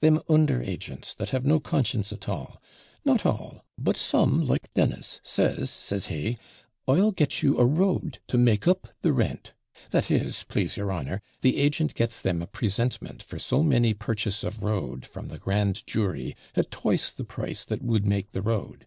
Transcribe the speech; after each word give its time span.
'Them 0.00 0.18
under 0.30 0.62
agents, 0.62 1.12
that 1.12 1.28
have 1.28 1.44
no 1.44 1.60
conscience 1.60 2.10
at 2.10 2.26
all. 2.26 2.58
Not 3.04 3.26
all 3.26 3.66
but 3.76 3.98
SOME, 3.98 4.40
like 4.46 4.72
Dennis, 4.72 5.20
says, 5.22 5.68
says 5.68 6.06
he, 6.06 6.38
"I'll 6.88 7.10
get 7.12 7.42
you 7.42 7.58
a 7.58 7.66
road 7.66 8.18
to 8.28 8.38
make 8.38 8.66
up 8.66 8.88
the 9.02 9.12
rent:" 9.12 9.52
that 9.90 10.10
is, 10.10 10.44
plase 10.44 10.78
your 10.78 10.90
honour, 10.90 11.20
the 11.42 11.58
agent 11.58 11.92
gets 11.94 12.22
them 12.22 12.40
a 12.40 12.46
presentment 12.46 13.22
for 13.22 13.38
so 13.38 13.62
many 13.62 13.92
perches 13.92 14.42
of 14.42 14.62
road 14.62 15.04
from 15.04 15.28
the 15.28 15.36
grand 15.36 15.86
jury, 15.86 16.34
at 16.54 16.70
twice 16.70 17.10
the 17.10 17.22
price 17.24 17.66
that 17.66 17.82
would 17.82 18.06
make 18.06 18.30
the 18.30 18.40
road. 18.40 18.86